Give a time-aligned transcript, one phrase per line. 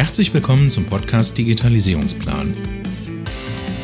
[0.00, 2.54] Herzlich willkommen zum Podcast Digitalisierungsplan.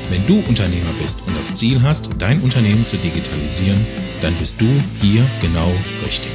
[0.08, 3.84] Wenn du Unternehmer bist und das Ziel hast, dein Unternehmen zu digitalisieren,
[4.22, 4.64] dann bist du
[5.02, 5.70] hier genau
[6.06, 6.32] richtig.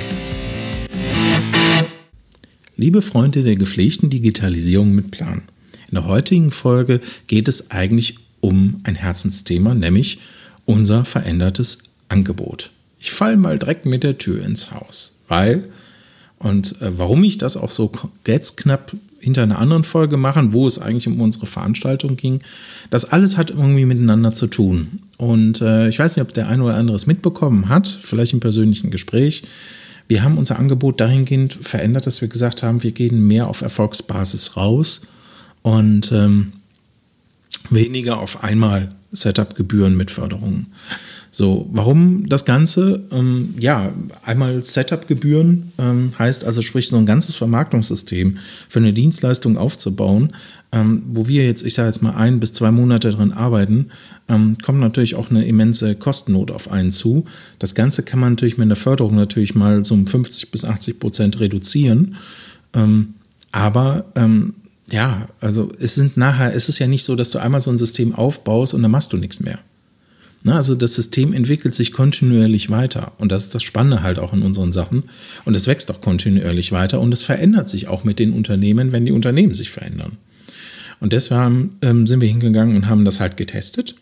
[2.76, 5.42] Liebe Freunde der gepflegten Digitalisierung mit Plan.
[5.90, 10.20] In der heutigen Folge geht es eigentlich um ein Herzensthema, nämlich
[10.66, 12.70] unser verändertes Angebot.
[13.00, 15.72] Ich falle mal direkt mit der Tür ins Haus, weil
[16.44, 17.92] und äh, warum ich das auch so
[18.26, 22.40] jetzt knapp hinter einer anderen Folge machen, wo es eigentlich um unsere Veranstaltung ging,
[22.90, 25.00] das alles hat irgendwie miteinander zu tun.
[25.18, 28.40] Und äh, ich weiß nicht, ob der eine oder andere es mitbekommen hat, vielleicht im
[28.40, 29.44] persönlichen Gespräch.
[30.08, 34.58] Wir haben unser Angebot dahingehend verändert, dass wir gesagt haben, wir gehen mehr auf Erfolgsbasis
[34.58, 35.02] raus
[35.62, 36.54] und ähm,
[37.70, 40.68] weniger auf einmal Setup-Gebühren mit Förderungen.
[41.34, 43.04] So, warum das Ganze?
[43.10, 49.58] Ähm, ja, einmal Setup-Gebühren ähm, heißt also, sprich, so ein ganzes Vermarktungssystem für eine Dienstleistung
[49.58, 50.34] aufzubauen,
[50.74, 53.92] ähm, wo wir jetzt, ich sage jetzt mal, ein bis zwei Monate dran arbeiten,
[54.28, 57.26] ähm, kommt natürlich auch eine immense Kostennot auf einen zu.
[57.60, 61.00] Das Ganze kann man natürlich mit der Förderung natürlich mal so um 50 bis 80
[61.00, 62.18] Prozent reduzieren.
[62.74, 63.14] Ähm,
[63.54, 64.54] aber ähm,
[64.92, 67.78] ja, also es sind nachher, es ist ja nicht so, dass du einmal so ein
[67.78, 69.60] System aufbaust und dann machst du nichts mehr.
[70.44, 74.34] Na, also das System entwickelt sich kontinuierlich weiter und das ist das Spannende halt auch
[74.34, 75.04] in unseren Sachen
[75.46, 79.06] und es wächst auch kontinuierlich weiter und es verändert sich auch mit den Unternehmen, wenn
[79.06, 80.18] die Unternehmen sich verändern.
[81.00, 83.96] Und deswegen ähm, sind wir hingegangen und haben das halt getestet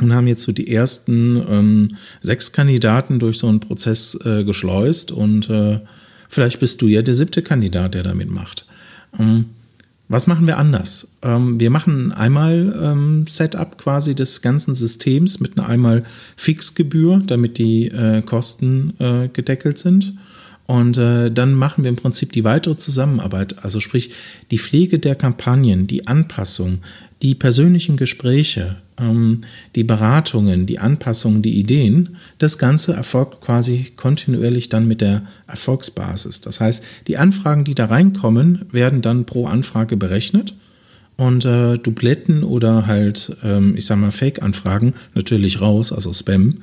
[0.00, 5.12] und haben jetzt so die ersten ähm, sechs Kandidaten durch so einen Prozess äh, geschleust
[5.12, 5.80] und äh,
[6.28, 8.66] vielleicht bist du ja der siebte Kandidat, der damit macht.
[9.18, 9.46] Ähm,
[10.12, 11.08] was machen wir anders?
[11.22, 16.04] Ähm, wir machen einmal ähm, Setup quasi des ganzen Systems mit einer einmal
[16.36, 20.14] Fixgebühr, damit die äh, Kosten äh, gedeckelt sind.
[20.66, 24.10] Und äh, dann machen wir im Prinzip die weitere Zusammenarbeit, also sprich
[24.50, 26.78] die Pflege der Kampagnen, die Anpassung,
[27.20, 29.40] die persönlichen Gespräche, ähm,
[29.74, 36.40] die Beratungen, die Anpassungen, die Ideen, das Ganze erfolgt quasi kontinuierlich dann mit der Erfolgsbasis.
[36.40, 40.54] Das heißt, die Anfragen, die da reinkommen, werden dann pro Anfrage berechnet
[41.16, 46.62] und äh, Dubletten oder halt, ähm, ich sag mal, Fake-Anfragen natürlich raus, also Spam,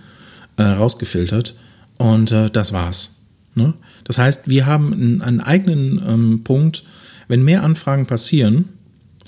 [0.57, 1.55] äh, rausgefiltert
[1.97, 3.19] und äh, das war's.
[3.55, 3.73] Ne?
[4.09, 6.83] Das heißt, wir haben einen, einen eigenen ähm, Punkt,
[7.27, 8.65] wenn mehr Anfragen passieren,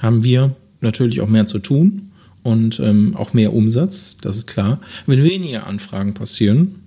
[0.02, 2.10] haben wir natürlich auch mehr zu tun
[2.42, 4.82] und ähm, auch mehr Umsatz, das ist klar.
[5.06, 6.78] Wenn weniger Anfragen passieren,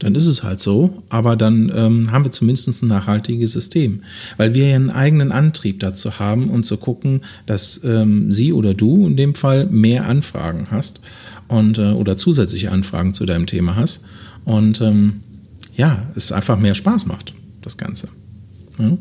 [0.00, 4.02] dann ist es halt so, aber dann ähm, haben wir zumindest ein nachhaltiges System,
[4.36, 8.74] weil wir ja einen eigenen Antrieb dazu haben, um zu gucken, dass ähm, sie oder
[8.74, 11.00] du in dem Fall mehr Anfragen hast
[11.48, 14.04] und äh, oder zusätzliche Anfragen zu deinem Thema hast
[14.44, 15.22] und ähm,
[15.74, 18.08] ja, es einfach mehr Spaß macht, das Ganze.
[18.78, 18.96] Ja?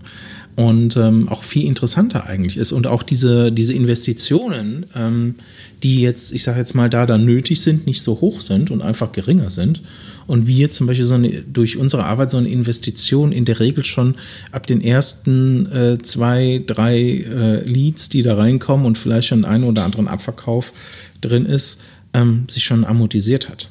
[0.56, 2.72] und ähm, auch viel interessanter eigentlich ist.
[2.72, 5.35] Und auch diese, diese Investitionen, ähm,
[5.81, 8.81] die jetzt, ich sage jetzt mal, da dann nötig sind, nicht so hoch sind und
[8.81, 9.81] einfach geringer sind.
[10.28, 13.83] Und wir zum Beispiel so eine, durch unsere Arbeit so eine Investition in der Regel
[13.83, 14.16] schon
[14.51, 19.66] ab den ersten äh, zwei, drei äh, Leads, die da reinkommen und vielleicht schon einen
[19.66, 20.72] oder anderen Abverkauf
[21.19, 21.81] drin ist,
[22.13, 23.69] ähm, sich schon amortisiert hat.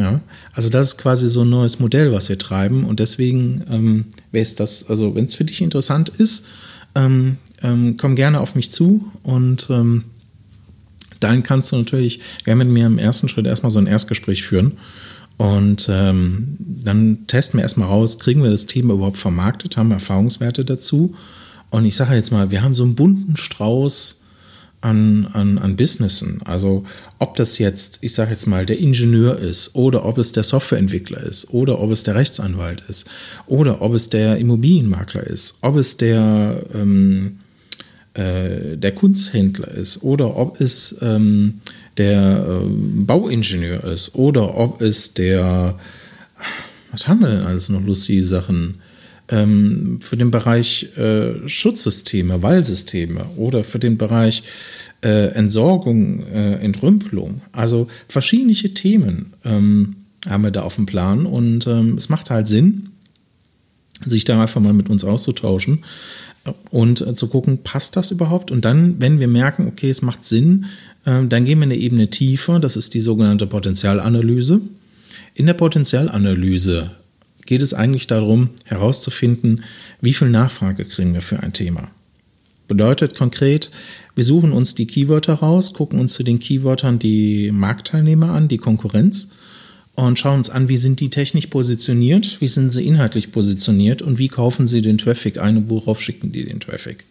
[0.00, 0.22] Ja,
[0.54, 2.84] also das ist quasi so ein neues Modell, was wir treiben.
[2.84, 6.46] Und deswegen ähm, wäre es das, also wenn es für dich interessant ist,
[6.94, 9.04] ähm, ähm, komm gerne auf mich zu.
[9.22, 10.04] Und ähm,
[11.20, 14.72] dann kannst du natürlich gerne mit mir im ersten Schritt erstmal so ein Erstgespräch führen.
[15.36, 20.64] Und ähm, dann testen wir erstmal raus, kriegen wir das Thema überhaupt vermarktet, haben Erfahrungswerte
[20.64, 21.14] dazu.
[21.68, 24.19] Und ich sage jetzt mal, wir haben so einen bunten Strauß
[24.80, 26.40] an, an, an Businessen.
[26.44, 26.84] Also
[27.18, 31.22] ob das jetzt, ich sage jetzt mal, der Ingenieur ist oder ob es der Softwareentwickler
[31.22, 33.06] ist oder ob es der Rechtsanwalt ist
[33.46, 37.40] oder ob es der Immobilienmakler ist, ob es der, ähm,
[38.14, 41.60] äh, der Kunsthändler ist oder ob es ähm,
[41.98, 42.66] der äh,
[43.04, 45.78] Bauingenieur ist oder ob es der,
[46.90, 48.76] was haben wir denn alles noch lustige Sachen?
[49.30, 54.42] Ähm, für den Bereich äh, Schutzsysteme, Wallsysteme oder für den Bereich
[55.02, 57.40] äh, Entsorgung, äh, Entrümpelung.
[57.52, 59.96] Also verschiedene Themen ähm,
[60.28, 62.90] haben wir da auf dem Plan und ähm, es macht halt Sinn,
[64.04, 65.84] sich da einfach mal mit uns auszutauschen
[66.70, 68.50] und äh, zu gucken, passt das überhaupt?
[68.50, 70.66] Und dann, wenn wir merken, okay, es macht Sinn,
[71.04, 74.60] äh, dann gehen wir eine Ebene tiefer, das ist die sogenannte Potenzialanalyse.
[75.34, 76.90] In der Potenzialanalyse
[77.50, 79.64] geht es eigentlich darum, herauszufinden,
[80.00, 81.90] wie viel Nachfrage kriegen wir für ein Thema.
[82.68, 83.72] Bedeutet konkret,
[84.14, 88.58] wir suchen uns die Keywörter raus, gucken uns zu den Keywörtern die Marktteilnehmer an, die
[88.58, 89.32] Konkurrenz
[89.96, 94.20] und schauen uns an, wie sind die technisch positioniert, wie sind sie inhaltlich positioniert und
[94.20, 97.04] wie kaufen sie den Traffic ein und worauf schicken die den Traffic.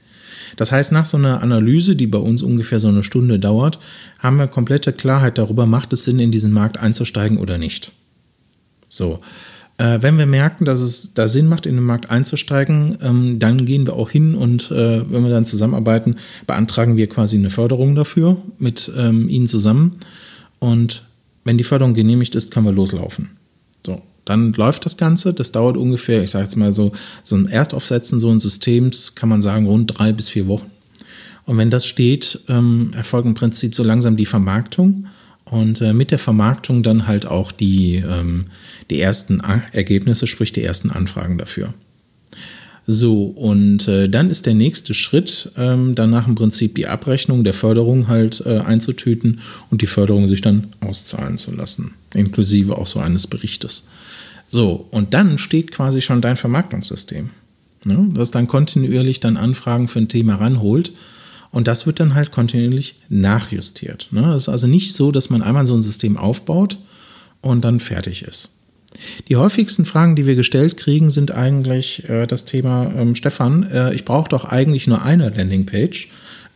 [0.55, 3.77] Das heißt, nach so einer Analyse, die bei uns ungefähr so eine Stunde dauert,
[4.19, 7.91] haben wir komplette Klarheit darüber, macht es Sinn, in diesen Markt einzusteigen oder nicht.
[8.87, 9.19] So.
[9.79, 13.65] Äh, wenn wir merken, dass es da Sinn macht, in den Markt einzusteigen, ähm, dann
[13.65, 17.95] gehen wir auch hin und äh, wenn wir dann zusammenarbeiten, beantragen wir quasi eine Förderung
[17.95, 19.99] dafür mit ähm, Ihnen zusammen.
[20.59, 21.03] Und
[21.45, 23.29] wenn die Förderung genehmigt ist, können wir loslaufen.
[23.85, 25.33] So, dann läuft das Ganze.
[25.33, 26.91] Das dauert ungefähr, ich sage jetzt mal so,
[27.23, 30.69] so ein Erstaufsetzen so ein Systems, kann man sagen, rund drei bis vier Wochen.
[31.45, 35.05] Und wenn das steht, ähm, erfolgt im Prinzip so langsam die Vermarktung
[35.51, 38.45] und äh, mit der Vermarktung dann halt auch die, ähm,
[38.89, 39.41] die ersten
[39.71, 41.73] Ergebnisse, sprich die ersten Anfragen dafür.
[42.91, 47.53] So, und äh, dann ist der nächste Schritt, ähm, danach im Prinzip die Abrechnung der
[47.53, 52.99] Förderung halt äh, einzutüten und die Förderung sich dann auszahlen zu lassen, inklusive auch so
[52.99, 53.89] eines Berichtes.
[54.47, 57.29] So, und dann steht quasi schon dein Vermarktungssystem,
[57.85, 60.91] ne, das dann kontinuierlich dann Anfragen für ein Thema ranholt
[61.51, 64.09] und das wird dann halt kontinuierlich nachjustiert.
[64.11, 64.33] Ne?
[64.33, 66.77] Es ist also nicht so, dass man einmal so ein System aufbaut
[67.41, 68.55] und dann fertig ist.
[69.27, 73.93] Die häufigsten Fragen, die wir gestellt kriegen, sind eigentlich äh, das Thema, ähm, Stefan, äh,
[73.93, 76.09] ich brauche doch eigentlich nur eine Landingpage.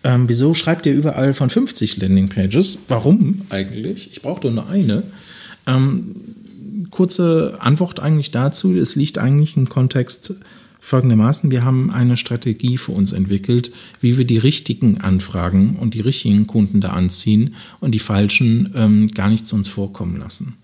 [0.03, 2.85] Ähm, wieso schreibt ihr überall von 50 Landingpages?
[2.87, 4.11] Warum eigentlich?
[4.11, 5.03] Ich brauche doch nur eine.
[5.65, 6.15] Ähm,
[6.91, 8.75] kurze Antwort eigentlich dazu.
[8.75, 10.33] Es liegt eigentlich im Kontext
[10.83, 13.71] folgendermaßen, wir haben eine Strategie für uns entwickelt,
[14.01, 19.07] wie wir die richtigen Anfragen und die richtigen Kunden da anziehen und die falschen ähm,
[19.07, 20.57] gar nicht zu uns vorkommen lassen.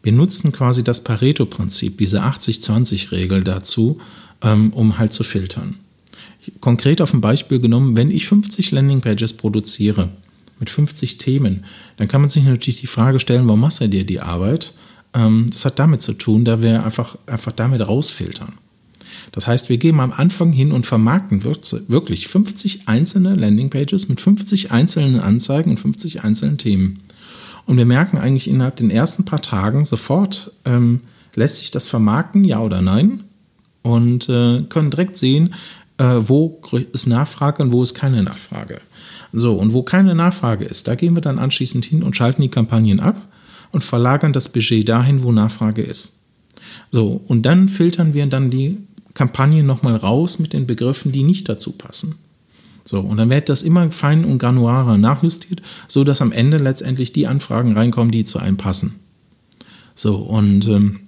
[0.00, 4.00] Wir nutzen quasi das Pareto-Prinzip, diese 80-20-Regel dazu,
[4.42, 5.74] ähm, um halt zu filtern.
[6.60, 10.08] Konkret auf ein Beispiel genommen, wenn ich 50 Landingpages produziere
[10.60, 11.64] mit 50 Themen,
[11.96, 14.72] dann kann man sich natürlich die Frage stellen, warum machst du dir die Arbeit?
[15.14, 18.52] Ähm, das hat damit zu tun, da wir einfach, einfach damit rausfiltern.
[19.32, 24.70] Das heißt, wir gehen am Anfang hin und vermarkten wirklich 50 einzelne Landingpages mit 50
[24.72, 27.00] einzelnen Anzeigen und 50 einzelnen Themen.
[27.66, 31.00] Und wir merken eigentlich innerhalb den ersten paar Tagen sofort, ähm,
[31.34, 33.24] lässt sich das vermarkten, ja oder nein?
[33.82, 35.54] Und äh, können direkt sehen,
[35.98, 36.60] äh, wo
[36.92, 38.80] ist Nachfrage und wo ist keine Nachfrage.
[39.32, 42.48] So, und wo keine Nachfrage ist, da gehen wir dann anschließend hin und schalten die
[42.48, 43.20] Kampagnen ab
[43.72, 46.20] und verlagern das Budget dahin, wo Nachfrage ist.
[46.90, 48.78] So, und dann filtern wir dann die
[49.18, 52.14] Kampagne nochmal raus mit den Begriffen, die nicht dazu passen.
[52.84, 57.12] So, und dann wird das immer fein und granularer nachjustiert, so dass am Ende letztendlich
[57.12, 58.94] die Anfragen reinkommen, die zu einem passen.
[59.92, 61.00] So, und ähm,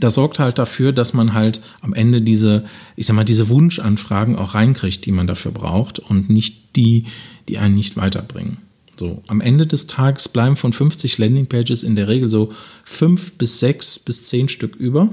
[0.00, 2.64] das sorgt halt dafür, dass man halt am Ende diese,
[2.96, 7.06] ich sag mal, diese Wunschanfragen auch reinkriegt, die man dafür braucht und nicht die,
[7.48, 8.56] die einen nicht weiterbringen.
[8.98, 12.52] So, am Ende des Tages bleiben von 50 Landingpages in der Regel so
[12.82, 15.10] fünf bis sechs bis zehn Stück über.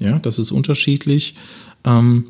[0.00, 1.36] Ja, das ist unterschiedlich.
[1.84, 2.26] Ähm,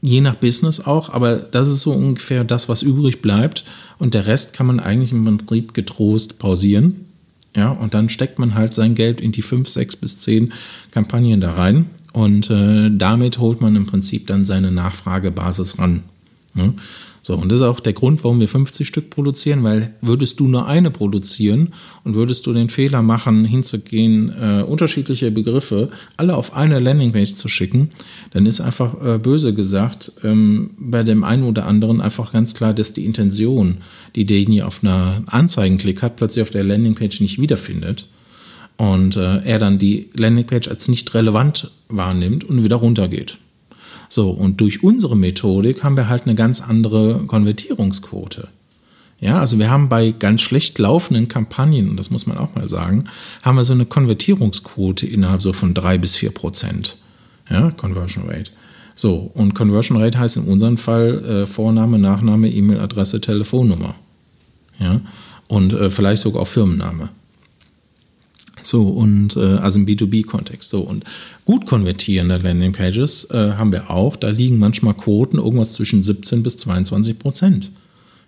[0.00, 3.64] je nach Business auch, aber das ist so ungefähr das, was übrig bleibt.
[3.98, 7.06] Und der Rest kann man eigentlich im Betrieb getrost pausieren.
[7.56, 10.52] Ja, und dann steckt man halt sein Geld in die fünf, sechs bis zehn
[10.92, 11.86] Kampagnen da rein.
[12.12, 16.04] Und äh, damit holt man im Prinzip dann seine Nachfragebasis ran.
[16.54, 16.72] Ja?
[17.22, 20.48] So, und das ist auch der Grund, warum wir 50 Stück produzieren, weil würdest du
[20.48, 26.54] nur eine produzieren und würdest du den Fehler machen, hinzugehen, äh, unterschiedliche Begriffe alle auf
[26.54, 27.90] eine Landingpage zu schicken,
[28.30, 32.72] dann ist einfach äh, böse gesagt ähm, bei dem einen oder anderen einfach ganz klar,
[32.72, 33.78] dass die Intention,
[34.16, 38.06] die derjenige auf einer Anzeigenklick hat, plötzlich auf der Landingpage nicht wiederfindet
[38.80, 43.36] und äh, er dann die Landingpage als nicht relevant wahrnimmt und wieder runtergeht.
[44.12, 48.48] So, und durch unsere Methodik haben wir halt eine ganz andere Konvertierungsquote.
[49.20, 52.68] Ja, also wir haben bei ganz schlecht laufenden Kampagnen, und das muss man auch mal
[52.68, 53.04] sagen,
[53.42, 56.96] haben wir so eine Konvertierungsquote innerhalb so von drei bis vier Prozent.
[57.48, 58.50] Ja, Conversion Rate.
[58.96, 63.94] So, und Conversion Rate heißt in unserem Fall äh, Vorname, Nachname, E-Mail-Adresse, Telefonnummer.
[64.80, 65.00] Ja,
[65.46, 67.10] und äh, vielleicht sogar auch Firmenname.
[68.62, 70.70] So, und äh, also im B2B-Kontext.
[70.70, 71.04] So, und
[71.44, 74.16] gut konvertierende Landingpages äh, haben wir auch.
[74.16, 77.70] Da liegen manchmal Quoten irgendwas zwischen 17 bis 22 Prozent.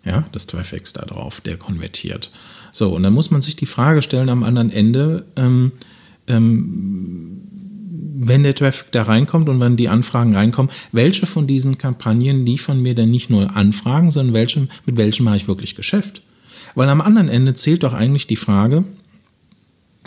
[0.05, 2.33] Ja, des Traffics da drauf, der konvertiert.
[2.73, 5.73] So, und dann muss man sich die Frage stellen am anderen Ende, ähm,
[6.27, 7.43] ähm,
[8.15, 12.81] wenn der Traffic da reinkommt und wenn die Anfragen reinkommen, welche von diesen Kampagnen liefern
[12.81, 16.23] mir denn nicht nur Anfragen, sondern welche, mit welchen mache ich wirklich Geschäft?
[16.75, 18.85] Weil am anderen Ende zählt doch eigentlich die Frage,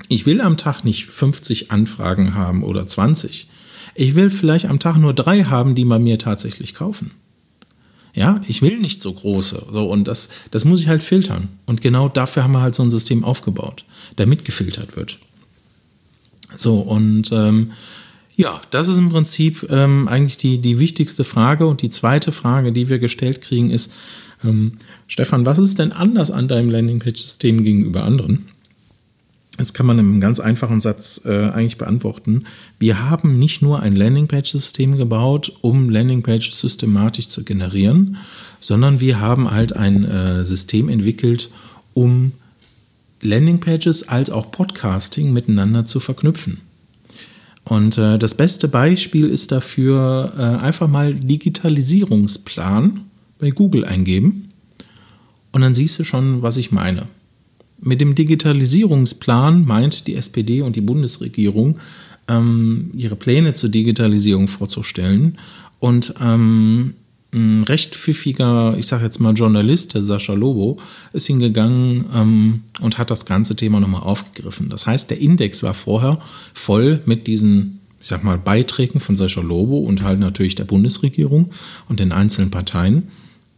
[0.10, 3.48] ich will am Tag nicht 50 Anfragen haben oder 20.
[3.96, 7.12] Ich will vielleicht am Tag nur drei haben, die bei mir tatsächlich kaufen.
[8.14, 9.68] Ja, ich will nicht so große.
[9.72, 11.50] So, und das, das muss ich halt filtern.
[11.66, 13.86] Und genau dafür haben wir halt so ein System aufgebaut,
[14.16, 15.20] damit gefiltert wird.
[16.56, 17.72] So, und ähm,
[18.38, 21.68] Ja, das ist im Prinzip ähm, eigentlich die, die wichtigste Frage.
[21.68, 23.94] Und die zweite Frage, die wir gestellt kriegen, ist,
[24.44, 28.48] ähm, Stefan, was ist denn anders an deinem Landingpage-System gegenüber anderen?
[29.58, 32.44] Das kann man in einem ganz einfachen Satz äh, eigentlich beantworten.
[32.78, 38.18] Wir haben nicht nur ein Landingpage-System gebaut, um Landingpages systematisch zu generieren,
[38.60, 41.50] sondern wir haben halt ein äh, System entwickelt,
[41.94, 42.34] um
[43.22, 46.60] Landingpages als auch Podcasting miteinander zu verknüpfen.
[47.64, 53.02] Und äh, das beste Beispiel ist dafür äh, einfach mal Digitalisierungsplan
[53.40, 54.50] bei Google eingeben.
[55.52, 57.08] Und dann siehst du schon, was ich meine.
[57.82, 61.80] Mit dem Digitalisierungsplan meint die SPD und die Bundesregierung,
[62.28, 65.38] ähm, ihre Pläne zur Digitalisierung vorzustellen.
[65.80, 66.96] Und ähm,
[67.36, 70.80] ein recht pfiffiger, ich sage jetzt mal Journalist, der Sascha Lobo,
[71.12, 74.70] ist hingegangen ähm, und hat das ganze Thema nochmal aufgegriffen.
[74.70, 76.20] Das heißt, der Index war vorher
[76.54, 81.52] voll mit diesen, ich sag mal, Beiträgen von Sascha Lobo und halt natürlich der Bundesregierung
[81.90, 83.10] und den einzelnen Parteien.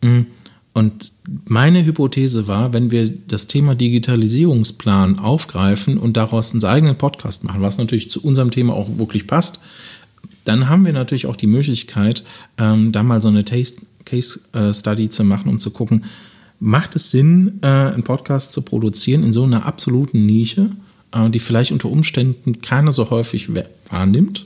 [0.01, 0.21] Mm.
[0.77, 1.11] Und
[1.47, 7.63] meine Hypothese war, wenn wir das Thema Digitalisierungsplan aufgreifen und daraus einen eigenen Podcast machen,
[7.63, 9.61] was natürlich zu unserem Thema auch wirklich passt,
[10.43, 12.23] dann haben wir natürlich auch die Möglichkeit,
[12.59, 16.05] ähm, da mal so eine Taste Case äh, Study zu machen, um zu gucken,
[16.59, 20.69] macht es Sinn, äh, einen Podcast zu produzieren in so einer absoluten Nische,
[21.11, 23.49] äh, die vielleicht unter Umständen keiner so häufig
[23.89, 24.45] wahrnimmt?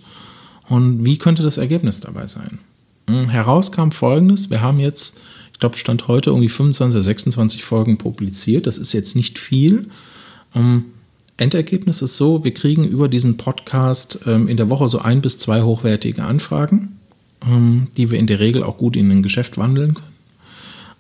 [0.70, 2.60] Und wie könnte das Ergebnis dabei sein?
[3.10, 5.20] Hm, heraus kam folgendes: Wir haben jetzt,
[5.62, 8.68] glaube, Stand heute irgendwie 25 oder 26 Folgen publiziert.
[8.68, 9.88] Das ist jetzt nicht viel.
[10.54, 10.86] Ähm,
[11.38, 15.38] Endergebnis ist so, wir kriegen über diesen Podcast ähm, in der Woche so ein bis
[15.38, 17.00] zwei hochwertige Anfragen,
[17.48, 20.12] ähm, die wir in der Regel auch gut in ein Geschäft wandeln können.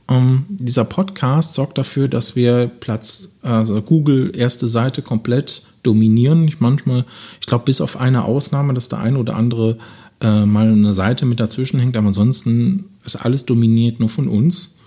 [0.10, 6.48] Ähm, dieser Podcast sorgt dafür, dass wir Platz, also Google erste Seite komplett dominieren.
[6.48, 7.06] Ich manchmal,
[7.40, 9.78] ich glaube, bis auf eine Ausnahme, dass der eine oder andere
[10.22, 14.78] äh, mal eine Seite mit dazwischen hängt, aber ansonsten ist alles dominiert nur von uns.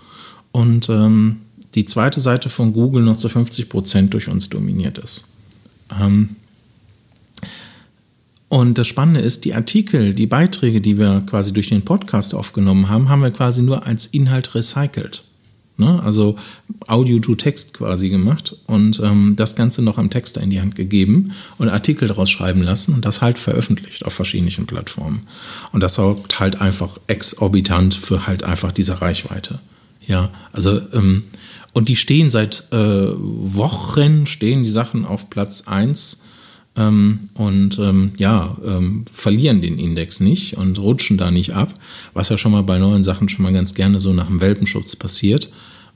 [0.51, 1.37] Und ähm,
[1.75, 5.33] die zweite Seite von Google noch zu 50 Prozent durch uns dominiert ist.
[6.01, 6.37] Ähm,
[8.47, 12.89] und das Spannende ist, die Artikel, die Beiträge, die wir quasi durch den Podcast aufgenommen
[12.89, 15.23] haben, haben wir quasi nur als Inhalt recycelt.
[15.77, 16.01] Ne?
[16.03, 16.37] Also
[16.87, 20.75] Audio to Text quasi gemacht und ähm, das Ganze noch am Texter in die Hand
[20.75, 25.23] gegeben und Artikel daraus schreiben lassen und das halt veröffentlicht auf verschiedenen Plattformen.
[25.73, 29.59] Und das sorgt halt einfach exorbitant für halt einfach diese Reichweite.
[30.07, 31.23] Ja, also ähm,
[31.73, 36.23] und die stehen seit äh, Wochen, stehen die Sachen auf Platz 1
[36.77, 41.73] ähm, und ähm, ja, ähm, verlieren den Index nicht und rutschen da nicht ab,
[42.13, 44.95] was ja schon mal bei neuen Sachen schon mal ganz gerne so nach dem Welpenschutz
[44.95, 45.51] passiert.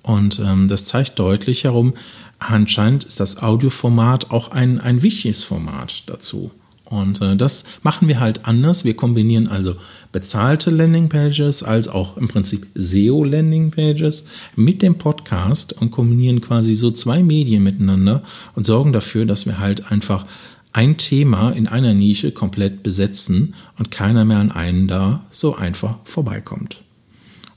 [0.09, 1.93] Und ähm, das zeigt deutlich herum,
[2.39, 6.49] anscheinend ist das Audioformat auch ein, ein wichtiges Format dazu.
[6.83, 8.85] Und äh, das machen wir halt anders.
[8.85, 9.75] Wir kombinieren also
[10.11, 14.25] bezahlte Landingpages als auch im Prinzip SEO-Landingpages
[14.55, 18.23] mit dem Podcast und kombinieren quasi so zwei Medien miteinander
[18.55, 20.25] und sorgen dafür, dass wir halt einfach
[20.73, 25.97] ein Thema in einer Nische komplett besetzen und keiner mehr an einen da so einfach
[26.03, 26.81] vorbeikommt.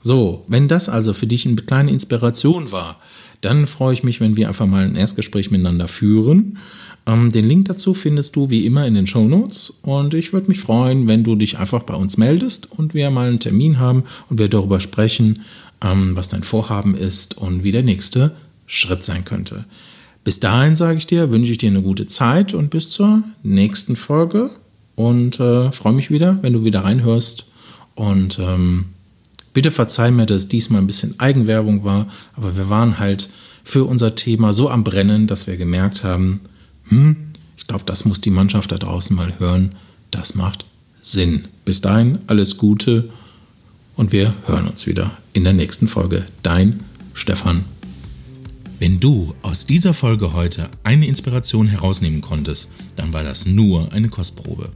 [0.03, 2.99] So, wenn das also für dich eine kleine Inspiration war,
[3.39, 6.57] dann freue ich mich, wenn wir einfach mal ein Erstgespräch miteinander führen.
[7.07, 10.49] Ähm, den Link dazu findest du wie immer in den Show Notes und ich würde
[10.49, 14.03] mich freuen, wenn du dich einfach bei uns meldest und wir mal einen Termin haben
[14.29, 15.41] und wir darüber sprechen,
[15.81, 18.35] ähm, was dein Vorhaben ist und wie der nächste
[18.67, 19.65] Schritt sein könnte.
[20.25, 23.95] Bis dahin sage ich dir, wünsche ich dir eine gute Zeit und bis zur nächsten
[23.95, 24.49] Folge
[24.95, 27.45] und äh, freue mich wieder, wenn du wieder reinhörst
[27.95, 28.85] und ähm,
[29.53, 33.29] bitte verzeih mir, dass es diesmal ein bisschen Eigenwerbung war, aber wir waren halt
[33.63, 36.41] für unser Thema so am Brennen, dass wir gemerkt haben,
[36.89, 37.15] hm,
[37.57, 39.75] ich glaube, das muss die Mannschaft da draußen mal hören.
[40.11, 40.65] Das macht
[41.01, 41.45] Sinn.
[41.63, 43.09] Bis dahin alles Gute
[43.95, 46.25] und wir hören uns wieder in der nächsten Folge.
[46.41, 46.81] Dein
[47.13, 47.63] Stefan.
[48.79, 54.09] Wenn du aus dieser Folge heute eine Inspiration herausnehmen konntest, dann war das nur eine
[54.09, 54.71] Kostprobe.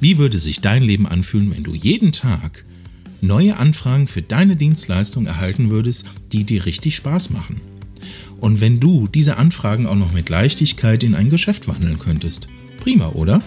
[0.00, 2.64] Wie würde sich dein Leben anfühlen, wenn du jeden Tag
[3.20, 7.60] neue Anfragen für deine Dienstleistung erhalten würdest, die dir richtig Spaß machen?
[8.40, 12.48] Und wenn du diese Anfragen auch noch mit Leichtigkeit in ein Geschäft wandeln könntest.
[12.78, 13.42] Prima, oder?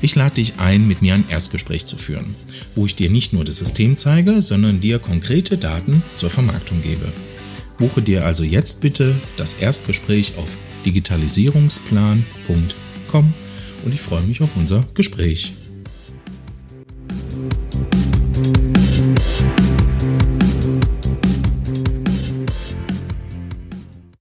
[0.00, 2.34] Ich lade dich ein, mit mir ein Erstgespräch zu führen,
[2.74, 7.12] wo ich dir nicht nur das System zeige, sondern dir konkrete Daten zur Vermarktung gebe.
[7.78, 13.34] Buche dir also jetzt bitte das Erstgespräch auf digitalisierungsplan.com
[13.84, 15.52] und ich freue mich auf unser Gespräch.